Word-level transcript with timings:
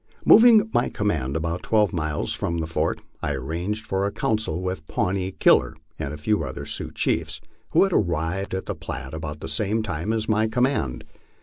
Moving 0.25 0.67
m}^ 0.69 0.91
command 0.95 1.35
about 1.35 1.61
twelve 1.61 1.93
miles 1.93 2.33
from 2.33 2.57
the 2.57 2.65
fort, 2.65 3.01
I 3.21 3.33
arranged 3.33 3.85
for 3.85 4.03
a 4.07 4.11
council 4.11 4.59
with 4.63 4.87
Pawnee 4.87 5.31
Killer 5.33 5.75
and 5.99 6.11
a 6.11 6.17
few 6.17 6.43
other 6.43 6.65
Sioux 6.65 6.89
chiefs, 6.89 7.39
who 7.73 7.83
had 7.83 7.93
arrived 7.93 8.55
at 8.55 8.65
the 8.65 8.73
Platte 8.73 9.13
about 9.13 9.41
the 9.41 9.47
same 9.47 9.83
time 9.83 10.11
my 10.27 10.47
command 10.47 11.03
had. 11.07 11.19